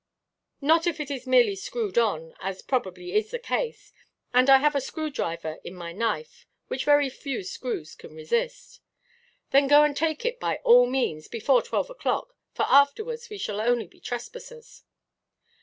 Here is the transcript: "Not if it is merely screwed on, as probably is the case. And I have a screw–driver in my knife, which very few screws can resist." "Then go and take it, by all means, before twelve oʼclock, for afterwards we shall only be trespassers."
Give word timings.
"Not 0.61 0.87
if 0.87 0.99
it 0.99 1.11
is 1.11 1.27
merely 1.27 1.55
screwed 1.55 1.95
on, 1.95 2.33
as 2.39 2.63
probably 2.63 3.13
is 3.13 3.29
the 3.29 3.37
case. 3.37 3.93
And 4.33 4.49
I 4.49 4.57
have 4.57 4.73
a 4.73 4.81
screw–driver 4.81 5.59
in 5.63 5.75
my 5.75 5.91
knife, 5.91 6.47
which 6.69 6.85
very 6.85 7.07
few 7.07 7.43
screws 7.43 7.93
can 7.93 8.15
resist." 8.15 8.79
"Then 9.51 9.67
go 9.67 9.83
and 9.83 9.95
take 9.95 10.25
it, 10.25 10.39
by 10.39 10.55
all 10.63 10.87
means, 10.89 11.27
before 11.27 11.61
twelve 11.61 11.89
oʼclock, 11.89 12.29
for 12.51 12.65
afterwards 12.67 13.29
we 13.29 13.37
shall 13.37 13.61
only 13.61 13.85
be 13.85 13.99
trespassers." 13.99 14.85